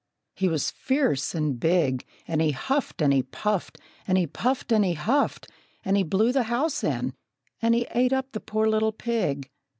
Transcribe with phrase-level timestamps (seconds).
[0.33, 3.77] He was fierce and big, And he huffed and he puffed,
[4.07, 5.47] And he puffed and he huffed,
[5.85, 7.13] And he blew the house in,
[7.61, 9.51] And he ate up the poor little pig.